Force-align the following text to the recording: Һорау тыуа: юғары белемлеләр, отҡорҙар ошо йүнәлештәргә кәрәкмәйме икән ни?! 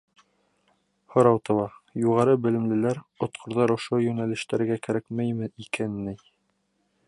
Һорау 1.15 1.41
тыуа: 1.49 1.65
юғары 2.05 2.33
белемлеләр, 2.47 3.01
отҡорҙар 3.27 3.75
ошо 3.77 4.01
йүнәлештәргә 4.09 4.81
кәрәкмәйме 4.89 5.55
икән 5.67 6.05
ни?! 6.09 6.19